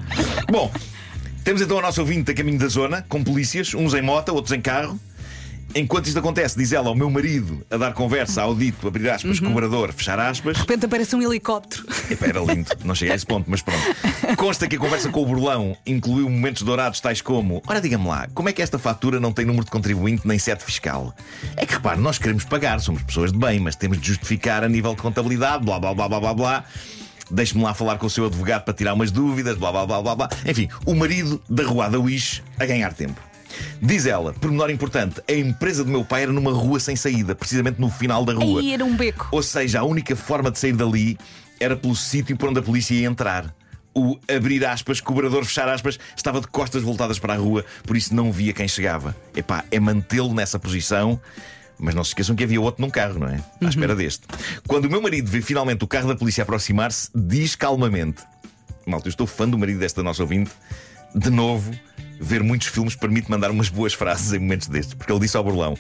Bom, 0.51 0.71
temos 1.43 1.63
então 1.63 1.79
a 1.79 1.83
nossa 1.83 2.01
ouvinte 2.01 2.31
a 2.31 2.35
caminho 2.35 2.59
da 2.59 2.69
zona, 2.69 3.03
com 3.09 3.25
polícias, 3.25 3.75
uns 3.75 3.95
em 3.95 4.03
moto, 4.03 4.35
outros 4.35 4.53
em 4.53 4.61
carro. 4.61 5.01
Enquanto 5.75 6.07
isto 6.07 6.19
acontece, 6.19 6.59
diz 6.59 6.73
ela 6.73 6.89
ao 6.89 6.95
meu 6.95 7.09
marido 7.09 7.65
a 7.71 7.77
dar 7.77 7.93
conversa 7.93 8.43
ao 8.43 8.55
dito, 8.55 8.89
abrir 8.89 9.09
aspas, 9.09 9.39
cobrador, 9.39 9.93
fechar 9.93 10.19
aspas. 10.19 10.55
De 10.55 10.61
repente 10.61 10.87
aparece 10.87 11.15
um 11.15 11.23
helicóptero. 11.23 11.85
Epá, 12.11 12.27
era 12.27 12.41
lindo, 12.41 12.71
não 12.85 12.95
cheguei 12.95 13.13
a 13.13 13.17
esse 13.17 13.27
ponto, 13.27 13.49
mas 13.49 13.63
pronto. 13.63 13.81
Consta 14.37 14.67
que 14.67 14.77
a 14.77 14.79
conversa 14.79 15.11
com 15.11 15.23
o 15.23 15.27
burlão 15.27 15.77
incluiu 15.87 16.29
momentos 16.29 16.63
dourados, 16.63 17.01
tais 17.01 17.21
como: 17.21 17.63
Ora, 17.67 17.81
diga-me 17.81 18.07
lá, 18.07 18.29
como 18.35 18.49
é 18.49 18.53
que 18.53 18.63
esta 18.63 18.79
fatura 18.79 19.21
não 19.21 19.33
tem 19.33 19.45
número 19.45 19.65
de 19.65 19.71
contribuinte 19.71 20.27
nem 20.27 20.39
sete 20.39 20.65
fiscal? 20.65 21.15
É 21.57 21.65
que 21.65 21.75
repare, 21.75 22.01
nós 22.01 22.19
queremos 22.19 22.45
pagar, 22.45 22.81
somos 22.81 23.03
pessoas 23.03 23.33
de 23.33 23.39
bem, 23.39 23.61
mas 23.61 23.77
temos 23.77 24.01
de 24.01 24.09
justificar 24.09 24.65
a 24.65 24.69
nível 24.69 24.95
de 24.95 25.03
contabilidade, 25.03 25.65
blá 25.65 25.79
blá 25.79 25.95
blá 25.95 26.09
blá 26.09 26.21
blá 26.21 26.35
blá. 26.35 26.65
Deixe-me 27.31 27.63
lá 27.63 27.73
falar 27.73 27.97
com 27.97 28.07
o 28.07 28.11
seu 28.11 28.27
advogado 28.27 28.65
para 28.65 28.75
tirar 28.75 28.93
umas 28.93 29.13
dúvidas, 29.13 29.57
blá 29.57 29.71
blá 29.71 29.87
blá 29.87 30.03
blá 30.03 30.17
blá. 30.17 30.29
Enfim, 30.45 30.69
o 30.85 30.95
marido 30.95 31.41
da 31.49 31.63
Ruada 31.63 32.01
Wish 32.01 32.43
a 32.59 32.67
ganhar 32.67 32.93
tempo. 32.93 33.30
Diz 33.81 34.07
ela, 34.07 34.33
pormenor 34.33 34.71
importante, 34.71 35.23
a 35.29 35.33
empresa 35.33 35.85
do 35.85 35.91
meu 35.91 36.05
pai 36.05 36.23
era 36.23 36.33
numa 36.33 36.53
rua 36.53 36.79
sem 36.81 36.97
saída, 36.97 37.35
precisamente 37.35 37.81
no 37.81 37.91
final 37.91 38.25
da 38.25 38.33
rua. 38.33 38.61
Aí 38.61 38.73
era 38.75 38.85
um 38.85 38.97
beco. 38.97 39.29
Ou 39.31 39.43
seja, 39.43 39.81
a 39.81 39.85
única 39.85 40.15
forma 40.17 40.51
de 40.51 40.59
sair 40.59 40.73
dali 40.73 41.19
era 41.59 41.77
pelo 41.77 41.95
sítio 41.95 42.37
por 42.37 42.49
onde 42.49 42.61
a 42.61 42.63
polícia 42.63 42.95
ia 42.95 43.07
entrar. 43.07 43.55
O 43.95 44.19
abrir 44.29 44.65
aspas, 44.65 45.01
cobrador 45.01 45.45
fechar 45.45 45.69
aspas, 45.69 45.99
estava 46.17 46.41
de 46.41 46.47
costas 46.47 46.83
voltadas 46.83 47.19
para 47.19 47.35
a 47.35 47.37
rua, 47.37 47.65
por 47.85 47.97
isso 47.97 48.15
não 48.15 48.31
via 48.31 48.53
quem 48.53 48.69
chegava. 48.69 49.17
Epá, 49.35 49.65
é 49.71 49.81
mantê-lo 49.81 50.33
nessa 50.33 50.59
posição. 50.59 51.21
Mas 51.83 51.95
não 51.95 52.05
se 52.05 52.11
esqueçam 52.11 52.37
que 52.37 52.45
havia 52.45 52.61
outro 52.61 52.83
num 52.83 52.91
carro, 52.91 53.19
não 53.19 53.29
é? 53.29 53.43
À 53.61 53.69
espera 53.69 53.97
deste. 53.97 54.27
Quando 54.69 54.85
o 54.85 54.91
meu 54.91 55.01
marido 55.01 55.31
vê 55.31 55.41
finalmente 55.41 55.83
o 55.83 55.89
carro 55.89 56.09
da 56.09 56.15
polícia 56.15 56.43
aproximar-se, 56.43 57.11
diz 57.15 57.57
calmamente: 57.57 58.23
Malta, 58.87 59.09
eu 59.09 59.11
estou 59.11 59.27
fã 59.27 59.49
do 59.49 59.59
marido 59.59 59.81
desta 59.81 60.03
nossa 60.03 60.23
ouvinte. 60.23 60.51
De 61.15 61.31
novo, 61.31 61.73
ver 62.21 62.43
muitos 62.43 62.69
filmes 62.69 62.95
permite 62.95 63.31
mandar 63.31 63.51
umas 63.51 63.71
boas 63.71 63.95
frases 63.95 64.33
em 64.35 64.39
momentos 64.39 64.69
destes, 64.69 64.95
porque 64.95 65.11
ele 65.11 65.21
disse 65.21 65.37
ao 65.37 65.43
burlão: 65.43 65.77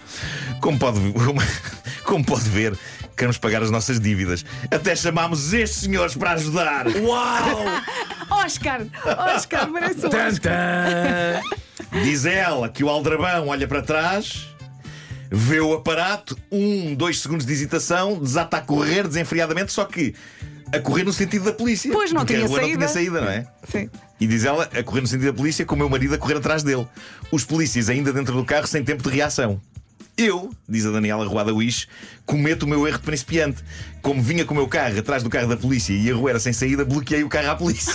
Como 0.61 0.78
pode, 0.78 0.99
como 2.02 2.25
pode 2.25 2.49
ver, 2.49 2.76
queremos 3.16 3.37
pagar 3.37 3.62
as 3.62 3.70
nossas 3.70 4.00
dívidas. 4.00 4.44
Até 4.70 4.97
chamámos 4.97 5.52
estes 5.52 5.82
senhores 5.82 6.16
para 6.16 6.32
ajudar. 6.32 6.87
Uau! 6.88 7.64
Oscar! 8.44 8.80
Oscar, 9.37 9.70
merece 9.70 10.06
o 10.06 10.09
Oscar. 10.09 11.42
Diz 12.02 12.25
ela 12.25 12.68
que 12.68 12.82
o 12.82 12.88
aldrabão 12.88 13.49
olha 13.49 13.68
para 13.68 13.82
trás, 13.82 14.49
vê 15.30 15.61
o 15.61 15.75
aparato, 15.75 16.37
um, 16.50 16.94
dois 16.94 17.20
segundos 17.20 17.44
de 17.44 17.52
hesitação, 17.52 18.18
desata 18.18 18.56
a 18.56 18.61
correr 18.61 19.06
desenfreadamente, 19.06 19.73
só 19.73 19.85
que 19.85 20.14
a 20.73 20.79
correr 20.81 21.05
no 21.05 21.12
sentido 21.12 21.45
da 21.45 21.53
polícia. 21.53 21.91
Pois, 21.93 22.12
não 22.12 22.25
tinha 22.25 22.45
a 22.45 22.47
rua 22.47 22.61
não 22.61 22.67
tinha 22.67 22.89
saída. 22.89 22.89
saída, 22.89 23.21
não 23.21 23.31
é? 23.31 23.47
Sim. 23.71 23.91
E 24.21 24.27
diz 24.27 24.45
ela 24.45 24.65
a 24.65 24.83
correr 24.83 25.00
no 25.00 25.07
sentido 25.07 25.27
da 25.27 25.37
polícia 25.37 25.65
com 25.65 25.75
o 25.75 25.79
meu 25.79 25.89
marido 25.89 26.15
a 26.15 26.19
correr 26.19 26.37
atrás 26.37 26.62
dele. 26.62 26.87
Os 27.31 27.45
polícias 27.45 27.89
ainda 27.89 28.12
dentro 28.12 28.35
do 28.35 28.45
carro 28.45 28.67
sem 28.67 28.85
tempo 28.85 29.03
de 29.03 29.09
reação. 29.09 29.61
Eu, 30.17 30.50
diz 30.69 30.85
a 30.85 30.91
Daniela 30.91 31.27
Ruada 31.27 31.55
Wish, 31.55 31.89
cometo 32.27 32.65
o 32.65 32.69
meu 32.69 32.87
erro 32.87 32.99
de 32.99 33.05
principiante. 33.05 33.65
Como 34.03 34.21
vinha 34.21 34.45
com 34.45 34.53
o 34.53 34.57
meu 34.57 34.69
carro 34.69 34.99
atrás 34.99 35.23
do 35.23 35.31
carro 35.31 35.49
da 35.49 35.57
polícia 35.57 35.95
e 35.95 36.11
a 36.11 36.15
rua 36.15 36.31
era 36.31 36.39
sem 36.39 36.53
saída, 36.53 36.85
bloqueei 36.85 37.25
o 37.25 37.29
carro 37.29 37.50
à 37.50 37.57
polícia. 37.57 37.95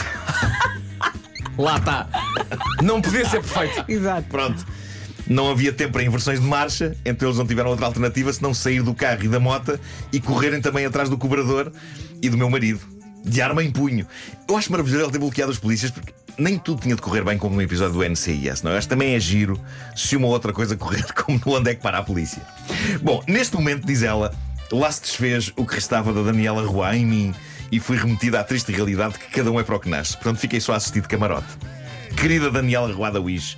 Lá 1.57 1.77
está. 1.77 2.07
Não 2.81 3.01
podia 3.01 3.29
ser 3.29 3.41
perfeito. 3.41 3.85
Exato. 3.87 4.27
Pronto. 4.27 4.65
Não 5.27 5.49
havia 5.49 5.73
tempo 5.73 5.93
para 5.93 6.03
inversões 6.03 6.39
de 6.39 6.45
marcha, 6.45 6.95
então 7.03 7.27
eles 7.27 7.37
não 7.37 7.47
tiveram 7.47 7.69
outra 7.69 7.85
alternativa 7.85 8.31
senão 8.31 8.53
sair 8.53 8.83
do 8.83 8.93
carro 8.93 9.23
e 9.23 9.27
da 9.27 9.39
moto 9.39 9.79
e 10.11 10.19
correrem 10.19 10.61
também 10.61 10.85
atrás 10.85 11.09
do 11.09 11.17
cobrador 11.17 11.71
e 12.21 12.29
do 12.29 12.37
meu 12.37 12.49
marido, 12.49 12.79
de 13.23 13.41
arma 13.41 13.63
em 13.63 13.71
punho. 13.71 14.07
Eu 14.47 14.55
acho 14.55 14.71
maravilhoso 14.71 15.03
ele 15.03 15.11
ter 15.11 15.19
bloqueado 15.19 15.51
os 15.51 15.57
polícias 15.57 15.89
porque 15.89 16.13
nem 16.37 16.57
tudo 16.57 16.81
tinha 16.81 16.95
de 16.95 17.01
correr 17.01 17.23
bem 17.23 17.37
como 17.37 17.55
no 17.55 17.61
episódio 17.61 17.93
do 17.93 18.03
NCIS, 18.07 18.61
não? 18.61 18.71
é? 18.71 18.77
Acho 18.77 18.87
também 18.87 19.15
é 19.15 19.19
giro 19.19 19.59
se 19.95 20.15
uma 20.15 20.27
outra 20.27 20.53
coisa 20.53 20.75
correr 20.75 21.05
como 21.13 21.41
no 21.43 21.53
Onde 21.53 21.71
é 21.71 21.75
que 21.75 21.81
para 21.81 21.97
a 21.97 22.03
polícia. 22.03 22.41
Bom, 23.01 23.23
neste 23.27 23.55
momento, 23.55 23.85
diz 23.85 24.03
ela, 24.03 24.33
lá 24.71 24.91
se 24.91 25.01
desfez 25.01 25.51
o 25.55 25.65
que 25.65 25.75
restava 25.75 26.13
da 26.13 26.21
Daniela 26.21 26.65
Roy 26.65 26.97
em 26.97 27.05
mim 27.05 27.35
e 27.71 27.79
fui 27.79 27.97
remetida 27.97 28.39
à 28.39 28.43
triste 28.43 28.71
realidade 28.71 29.13
de 29.13 29.19
que 29.19 29.31
cada 29.31 29.51
um 29.51 29.59
é 29.59 29.63
para 29.63 29.75
o 29.75 29.79
que 29.79 29.89
nasce. 29.89 30.13
Portanto, 30.13 30.37
fiquei 30.37 30.59
só 30.59 30.73
a 30.73 30.75
assistir 30.75 31.01
de 31.01 31.07
camarote. 31.07 31.47
Querida 32.15 32.49
Daniela 32.51 32.91
Ruada 32.93 33.19
Wish, 33.19 33.57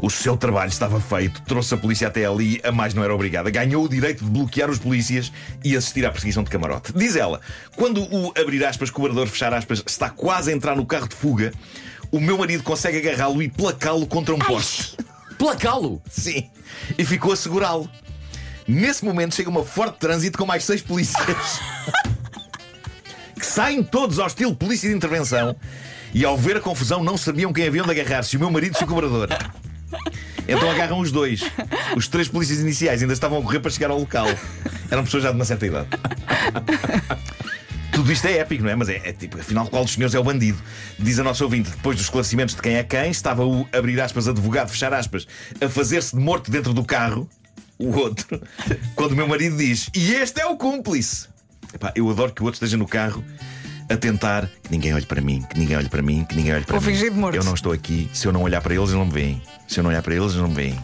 o 0.00 0.08
seu 0.08 0.36
trabalho 0.36 0.68
estava 0.68 1.00
feito, 1.00 1.42
trouxe 1.42 1.74
a 1.74 1.76
polícia 1.76 2.08
até 2.08 2.24
ali, 2.24 2.60
a 2.62 2.70
mais 2.70 2.94
não 2.94 3.02
era 3.02 3.14
obrigada. 3.14 3.50
Ganhou 3.50 3.84
o 3.84 3.88
direito 3.88 4.24
de 4.24 4.30
bloquear 4.30 4.70
os 4.70 4.78
polícias 4.78 5.32
e 5.64 5.76
assistir 5.76 6.06
à 6.06 6.10
perseguição 6.10 6.42
de 6.42 6.50
camarote. 6.50 6.92
Diz 6.92 7.16
ela, 7.16 7.40
quando 7.76 8.02
o 8.02 8.32
abrir 8.38 8.64
aspas, 8.64 8.90
cobrador 8.90 9.26
fechar 9.26 9.52
aspas, 9.52 9.82
está 9.86 10.10
quase 10.10 10.50
a 10.50 10.54
entrar 10.54 10.76
no 10.76 10.86
carro 10.86 11.08
de 11.08 11.16
fuga, 11.16 11.52
o 12.10 12.20
meu 12.20 12.38
marido 12.38 12.62
consegue 12.62 12.98
agarrá-lo 12.98 13.42
e 13.42 13.48
placá-lo 13.48 14.06
contra 14.06 14.34
um 14.34 14.38
poste. 14.38 14.96
Placá-lo! 15.38 16.02
Sim. 16.10 16.48
E 16.96 17.04
ficou 17.04 17.32
a 17.32 17.36
segurá-lo. 17.36 17.88
Nesse 18.66 19.04
momento 19.04 19.34
chega 19.34 19.48
uma 19.48 19.64
forte 19.64 19.98
trânsito 19.98 20.38
com 20.38 20.44
mais 20.44 20.64
seis 20.64 20.82
polícias. 20.82 21.60
que 23.38 23.46
saem 23.46 23.82
todos 23.82 24.18
ao 24.18 24.26
estilo 24.26 24.54
polícia 24.54 24.88
de 24.88 24.96
intervenção 24.96 25.54
e 26.12 26.24
ao 26.24 26.36
ver 26.36 26.56
a 26.56 26.60
confusão 26.60 27.02
não 27.02 27.16
sabiam 27.16 27.52
quem 27.52 27.66
haviam 27.66 27.86
de 27.86 27.92
agarrar, 27.92 28.22
se 28.24 28.36
o 28.36 28.40
meu 28.40 28.50
marido 28.50 28.76
se 28.76 28.84
o 28.84 28.86
cobrador. 28.86 29.28
Então 30.46 30.70
agarram 30.70 30.98
os 31.00 31.12
dois. 31.12 31.42
Os 31.96 32.08
três 32.08 32.28
polícias 32.28 32.60
iniciais 32.60 33.02
ainda 33.02 33.12
estavam 33.12 33.38
a 33.38 33.42
correr 33.42 33.60
para 33.60 33.70
chegar 33.70 33.90
ao 33.90 33.98
local. 33.98 34.26
Eram 34.90 35.04
pessoas 35.04 35.22
já 35.22 35.30
de 35.30 35.36
uma 35.36 35.44
certa 35.44 35.66
idade. 35.66 35.88
Tudo 37.92 38.12
isto 38.12 38.26
é 38.26 38.38
épico, 38.38 38.62
não 38.62 38.70
é? 38.70 38.76
Mas 38.76 38.88
é, 38.88 39.02
é 39.04 39.12
tipo, 39.12 39.38
afinal, 39.38 39.66
qual 39.66 39.84
dos 39.84 39.94
senhores 39.94 40.14
é 40.14 40.18
o 40.18 40.24
bandido? 40.24 40.58
Diz 40.98 41.18
a 41.18 41.24
nossa 41.24 41.42
ouvinte, 41.42 41.70
depois 41.70 41.96
dos 41.96 42.06
esclarecimentos 42.06 42.54
de 42.54 42.62
quem 42.62 42.76
é 42.76 42.84
quem, 42.84 43.10
estava 43.10 43.44
o, 43.44 43.68
abrir 43.72 44.00
aspas, 44.00 44.28
advogado, 44.28 44.68
fechar 44.68 44.94
aspas, 44.94 45.26
a 45.60 45.68
fazer-se 45.68 46.14
de 46.16 46.22
morto 46.22 46.48
dentro 46.50 46.72
do 46.72 46.84
carro, 46.84 47.28
o 47.76 47.88
outro, 47.96 48.40
quando 48.94 49.12
o 49.12 49.16
meu 49.16 49.26
marido 49.26 49.56
diz: 49.56 49.90
E 49.94 50.12
este 50.12 50.40
é 50.40 50.46
o 50.46 50.56
cúmplice! 50.56 51.26
Epá, 51.74 51.92
eu 51.94 52.08
adoro 52.08 52.32
que 52.32 52.40
o 52.40 52.44
outro 52.44 52.56
esteja 52.56 52.76
no 52.76 52.86
carro 52.86 53.22
a 53.90 53.96
tentar 53.96 54.48
que 54.62 54.70
ninguém 54.70 54.94
olhe 54.94 55.06
para 55.06 55.20
mim, 55.20 55.42
que 55.48 55.58
ninguém 55.58 55.76
olhe 55.76 55.88
para 55.88 56.02
mim, 56.02 56.24
que 56.28 56.36
ninguém 56.36 56.52
olhe 56.54 56.64
para 56.64 56.78
Vou 56.78 56.86
mim. 56.86 56.94
fingir 56.94 57.10
de 57.12 57.18
morto. 57.18 57.34
Eu 57.36 57.44
não 57.44 57.54
estou 57.54 57.72
aqui. 57.72 58.08
Se 58.12 58.26
eu 58.26 58.32
não 58.32 58.42
olhar 58.42 58.60
para 58.60 58.74
eles, 58.74 58.88
eles 58.88 58.98
não 58.98 59.06
me 59.06 59.12
veem. 59.12 59.42
Se 59.66 59.80
eu 59.80 59.82
não 59.82 59.90
olhar 59.90 60.02
para 60.02 60.14
eles, 60.14 60.26
eles 60.32 60.36
não 60.36 60.48
me 60.48 60.54
veem. 60.54 60.78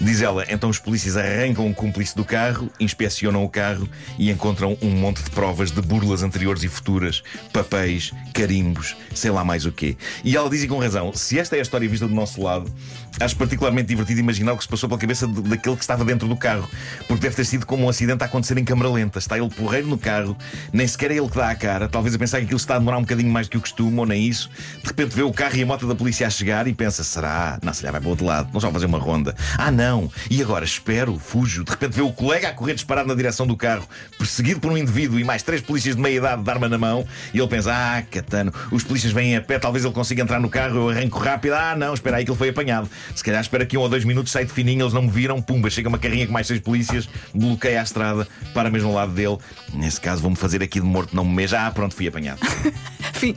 Diz 0.00 0.22
ela, 0.22 0.44
então 0.48 0.70
os 0.70 0.78
polícias 0.78 1.16
arrancam 1.16 1.68
o 1.70 1.74
cúmplice 1.74 2.14
do 2.16 2.24
carro, 2.24 2.70
inspecionam 2.80 3.44
o 3.44 3.48
carro 3.48 3.88
e 4.18 4.30
encontram 4.30 4.76
um 4.82 4.90
monte 4.90 5.22
de 5.22 5.30
provas 5.30 5.70
de 5.70 5.80
burlas 5.80 6.22
anteriores 6.22 6.62
e 6.62 6.68
futuras, 6.68 7.22
papéis, 7.52 8.12
carimbos, 8.32 8.96
sei 9.14 9.30
lá 9.30 9.44
mais 9.44 9.66
o 9.66 9.72
quê. 9.72 9.96
E 10.24 10.36
ela 10.36 10.48
diz 10.50 10.62
e 10.62 10.68
com 10.68 10.78
razão: 10.78 11.12
se 11.14 11.38
esta 11.38 11.56
é 11.56 11.58
a 11.60 11.62
história 11.62 11.88
vista 11.88 12.06
do 12.06 12.14
nosso 12.14 12.42
lado, 12.42 12.72
acho 13.20 13.36
particularmente 13.36 13.88
divertido 13.88 14.20
imaginar 14.20 14.52
o 14.52 14.56
que 14.56 14.64
se 14.64 14.68
passou 14.68 14.88
pela 14.88 15.00
cabeça 15.00 15.26
daquele 15.26 15.76
que 15.76 15.82
estava 15.82 16.04
dentro 16.04 16.28
do 16.28 16.36
carro, 16.36 16.68
porque 17.06 17.22
deve 17.22 17.36
ter 17.36 17.44
sido 17.44 17.66
como 17.66 17.84
um 17.84 17.88
acidente 17.88 18.22
a 18.22 18.26
acontecer 18.26 18.56
em 18.58 18.64
câmara 18.64 18.90
lenta. 18.90 19.18
Está 19.18 19.38
ele 19.38 19.50
porreiro 19.50 19.86
no 19.86 19.98
carro, 19.98 20.36
nem 20.72 20.86
sequer 20.86 21.10
é 21.10 21.16
ele 21.16 21.28
que 21.28 21.36
dá 21.36 21.50
a 21.50 21.54
cara, 21.54 21.88
talvez 21.88 22.14
a 22.14 22.18
pensar 22.18 22.38
que 22.38 22.44
aquilo 22.44 22.58
está 22.58 22.76
a 22.76 22.78
demorar 22.78 22.98
um 22.98 23.02
bocadinho 23.02 23.30
mais 23.30 23.46
do 23.46 23.50
que 23.50 23.56
o 23.58 23.60
costume, 23.60 23.98
ou 23.98 24.06
nem 24.06 24.26
isso. 24.26 24.50
De 24.82 24.88
repente 24.88 25.14
vê 25.14 25.22
o 25.22 25.32
carro 25.32 25.56
e 25.56 25.62
a 25.62 25.66
moto 25.66 25.86
da 25.86 25.94
polícia 25.94 26.26
a 26.26 26.30
chegar 26.30 26.66
e 26.66 26.72
pensa: 26.72 27.04
será? 27.04 27.58
Não, 27.62 27.72
se 27.72 27.80
calhar 27.80 27.92
vai 27.92 28.00
para 28.00 28.08
o 28.08 28.10
outro 28.10 28.24
lado, 28.24 28.50
não 28.52 28.60
só 28.60 28.70
fazer 28.70 28.86
uma 28.86 28.98
ronda. 28.98 29.34
Ah, 29.64 29.70
não! 29.70 30.10
E 30.28 30.42
agora 30.42 30.64
espero, 30.64 31.16
fujo. 31.20 31.62
De 31.62 31.70
repente 31.70 31.92
vê 31.92 32.02
o 32.02 32.10
colega 32.10 32.48
a 32.48 32.52
correr 32.52 32.74
disparado 32.74 33.06
na 33.06 33.14
direção 33.14 33.46
do 33.46 33.56
carro, 33.56 33.88
perseguido 34.18 34.58
por 34.58 34.72
um 34.72 34.76
indivíduo 34.76 35.20
e 35.20 35.24
mais 35.24 35.44
três 35.44 35.60
polícias 35.60 35.94
de 35.94 36.02
meia 36.02 36.16
idade 36.16 36.42
de 36.42 36.50
arma 36.50 36.68
na 36.68 36.76
mão, 36.76 37.06
e 37.32 37.38
ele 37.38 37.46
pensa: 37.46 37.70
ah, 37.72 38.02
catano, 38.02 38.52
os 38.72 38.82
polícias 38.82 39.12
vêm 39.12 39.36
a 39.36 39.40
pé, 39.40 39.60
talvez 39.60 39.84
ele 39.84 39.94
consiga 39.94 40.20
entrar 40.20 40.40
no 40.40 40.50
carro, 40.50 40.74
eu 40.78 40.88
arranco 40.88 41.16
rápido. 41.16 41.52
Ah, 41.52 41.76
não, 41.76 41.94
espera 41.94 42.16
aí 42.16 42.24
que 42.24 42.32
ele 42.32 42.38
foi 42.38 42.48
apanhado. 42.48 42.90
Se 43.14 43.22
calhar 43.22 43.40
espera 43.40 43.62
aqui 43.62 43.78
um 43.78 43.82
ou 43.82 43.88
dois 43.88 44.04
minutos, 44.04 44.32
sai 44.32 44.44
de 44.44 44.50
fininho, 44.52 44.82
eles 44.82 44.92
não 44.92 45.02
me 45.02 45.10
viram, 45.10 45.40
pumba, 45.40 45.70
chega 45.70 45.88
uma 45.88 45.98
carrinha 45.98 46.26
com 46.26 46.32
mais 46.32 46.48
seis 46.48 46.58
polícias, 46.58 47.08
bloqueia 47.32 47.78
a 47.78 47.84
estrada, 47.84 48.26
para 48.52 48.68
mesmo 48.68 48.88
ao 48.88 48.96
lado 48.96 49.12
dele. 49.12 49.38
Nesse 49.72 50.00
caso, 50.00 50.22
vou-me 50.22 50.36
fazer 50.36 50.60
aqui 50.60 50.80
de 50.80 50.86
morto, 50.86 51.14
não 51.14 51.24
me 51.24 51.36
meja. 51.36 51.68
Ah, 51.68 51.70
pronto, 51.70 51.94
fui 51.94 52.08
apanhado. 52.08 52.40
Fim. 53.14 53.36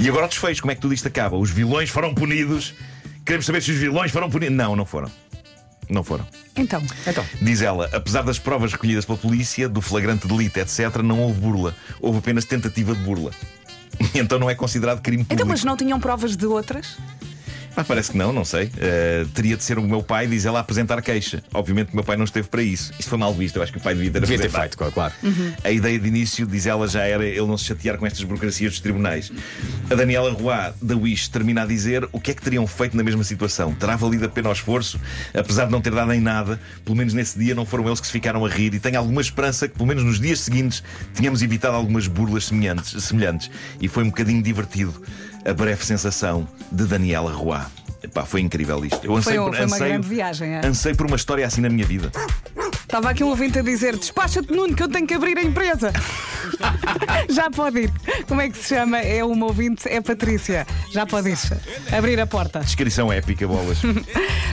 E 0.00 0.08
agora 0.08 0.26
o 0.26 0.28
desfecho, 0.28 0.60
como 0.60 0.72
é 0.72 0.74
que 0.74 0.80
tudo 0.80 0.92
isto 0.92 1.06
acaba? 1.06 1.36
Os 1.36 1.50
vilões 1.50 1.88
foram 1.88 2.12
punidos. 2.12 2.74
Queremos 3.24 3.46
saber 3.46 3.62
se 3.62 3.70
os 3.70 3.78
vilões 3.78 4.10
foram 4.10 4.28
punidos. 4.28 4.56
Não, 4.56 4.74
não 4.74 4.84
foram. 4.84 5.08
Não 5.92 6.02
foram. 6.02 6.26
Então, 6.56 6.82
Então, 7.06 7.24
Diz 7.40 7.60
ela, 7.60 7.88
apesar 7.92 8.22
das 8.22 8.38
provas 8.38 8.72
recolhidas 8.72 9.04
pela 9.04 9.18
polícia, 9.18 9.68
do 9.68 9.80
flagrante 9.82 10.26
delito, 10.26 10.58
etc., 10.58 10.96
não 11.04 11.20
houve 11.20 11.38
burla. 11.40 11.74
Houve 12.00 12.18
apenas 12.18 12.44
tentativa 12.44 12.94
de 12.94 13.02
burla. 13.02 13.30
Então 14.14 14.38
não 14.38 14.48
é 14.48 14.54
considerado 14.54 15.00
crime 15.02 15.18
público. 15.22 15.34
então, 15.34 15.46
mas 15.46 15.62
não 15.62 15.76
tinham 15.76 16.00
provas 16.00 16.34
de 16.34 16.46
outras? 16.46 16.96
Ah, 17.76 17.84
parece 17.84 18.10
que 18.10 18.18
não, 18.18 18.32
não 18.32 18.44
sei. 18.44 18.66
Uh, 18.66 19.26
teria 19.28 19.56
de 19.56 19.64
ser 19.64 19.78
o 19.78 19.82
meu 19.82 20.02
pai, 20.02 20.26
diz 20.26 20.44
ela, 20.44 20.58
a 20.58 20.60
apresentar 20.60 21.00
queixa. 21.00 21.42
Obviamente 21.54 21.88
que 21.88 21.92
o 21.94 21.96
meu 21.96 22.04
pai 22.04 22.16
não 22.16 22.24
esteve 22.24 22.48
para 22.48 22.62
isso. 22.62 22.92
Isso 22.98 23.08
foi 23.08 23.18
mal 23.18 23.32
visto, 23.32 23.56
eu 23.56 23.62
acho 23.62 23.72
que 23.72 23.78
o 23.78 23.80
pai 23.80 23.94
devia 23.94 24.10
ter 24.10 24.20
devia 24.20 24.38
ter 24.38 24.50
feito, 24.50 24.76
claro. 24.76 25.14
A 25.64 25.70
ideia 25.70 25.98
de 25.98 26.06
início, 26.06 26.46
diz 26.46 26.66
ela, 26.66 26.86
já 26.86 27.02
era 27.02 27.24
ele 27.24 27.46
não 27.46 27.56
se 27.56 27.64
chatear 27.64 27.96
com 27.96 28.06
estas 28.06 28.22
burocracias 28.24 28.72
dos 28.72 28.80
tribunais. 28.80 29.32
A 29.90 29.94
Daniela 29.94 30.30
Roy, 30.32 30.72
da 30.80 30.96
Wish, 30.96 31.30
termina 31.30 31.62
a 31.62 31.66
dizer 31.66 32.08
o 32.12 32.20
que 32.20 32.30
é 32.30 32.34
que 32.34 32.42
teriam 32.42 32.66
feito 32.66 32.96
na 32.96 33.02
mesma 33.02 33.24
situação. 33.24 33.74
Terá 33.74 33.96
valido 33.96 34.24
a 34.26 34.28
pena 34.28 34.50
o 34.50 34.52
esforço, 34.52 35.00
apesar 35.34 35.66
de 35.66 35.72
não 35.72 35.80
ter 35.80 35.92
dado 35.92 36.12
em 36.12 36.20
nada. 36.20 36.60
Pelo 36.84 36.96
menos 36.96 37.14
nesse 37.14 37.38
dia 37.38 37.54
não 37.54 37.64
foram 37.64 37.86
eles 37.86 38.00
que 38.00 38.06
se 38.06 38.12
ficaram 38.12 38.44
a 38.44 38.48
rir. 38.48 38.74
E 38.74 38.80
tenho 38.80 38.98
alguma 38.98 39.20
esperança 39.20 39.66
que, 39.66 39.74
pelo 39.74 39.86
menos 39.86 40.04
nos 40.04 40.20
dias 40.20 40.40
seguintes, 40.40 40.82
tínhamos 41.14 41.42
evitado 41.42 41.76
algumas 41.76 42.06
burlas 42.06 42.46
semelhantes. 42.46 43.02
semelhantes. 43.02 43.50
E 43.80 43.88
foi 43.88 44.04
um 44.04 44.08
bocadinho 44.08 44.42
divertido 44.42 45.02
a 45.44 45.52
breve 45.52 45.84
sensação 45.84 46.46
de 46.70 46.84
Daniela 46.84 47.32
Roy. 47.32 47.60
Epá, 48.02 48.24
foi 48.24 48.40
incrível 48.40 48.84
isto. 48.84 49.04
Eu 49.04 49.16
ansei 49.16 49.36
Foi, 49.36 49.44
por, 49.44 49.56
foi 49.56 49.66
uma 49.66 49.78
grande 49.78 50.08
viagem. 50.08 50.54
É? 50.54 50.66
ansei 50.66 50.94
por 50.94 51.06
uma 51.06 51.16
história 51.16 51.46
assim 51.46 51.60
na 51.60 51.68
minha 51.68 51.86
vida. 51.86 52.10
Estava 52.82 53.10
aqui 53.10 53.24
um 53.24 53.28
ouvinte 53.28 53.58
a 53.58 53.62
dizer: 53.62 53.96
despacha-te, 53.96 54.52
Nuno, 54.52 54.74
que 54.74 54.82
eu 54.82 54.88
tenho 54.88 55.06
que 55.06 55.14
abrir 55.14 55.38
a 55.38 55.42
empresa. 55.42 55.92
Já 57.30 57.50
pode 57.50 57.84
ir. 57.84 57.92
Como 58.28 58.40
é 58.40 58.50
que 58.50 58.58
se 58.58 58.74
chama? 58.74 58.98
É 58.98 59.24
uma 59.24 59.46
ouvinte, 59.46 59.88
é 59.88 60.00
Patrícia. 60.00 60.66
Já 60.90 61.06
pode 61.06 61.30
ir. 61.30 61.38
Abrir 61.96 62.20
a 62.20 62.26
porta. 62.26 62.60
Descrição 62.60 63.10
épica, 63.12 63.46
bolas. 63.46 63.78